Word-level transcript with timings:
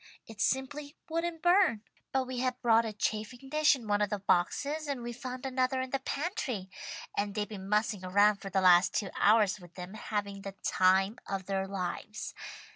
It 0.25 0.41
simply 0.41 0.95
wouldn't 1.09 1.43
burn. 1.43 1.83
But 2.11 2.25
we 2.25 2.39
had 2.39 2.59
brought 2.63 2.85
a 2.85 2.91
chafing 2.91 3.49
dish 3.49 3.75
in 3.75 3.87
one 3.87 4.01
of 4.01 4.09
the 4.09 4.17
boxes, 4.17 4.87
and 4.87 5.03
we 5.03 5.13
found 5.13 5.45
another 5.45 5.79
in 5.79 5.91
the 5.91 5.99
pantry, 5.99 6.71
and 7.15 7.35
they've 7.35 7.47
been 7.47 7.69
mussing 7.69 8.03
around 8.03 8.37
for 8.37 8.49
the 8.49 8.61
last 8.61 8.95
two 8.95 9.11
hours 9.15 9.59
with 9.59 9.75
them, 9.75 9.93
having 9.93 10.41
the 10.41 10.55
time 10.63 11.19
of 11.27 11.45
their 11.45 11.67
lives. 11.67 12.33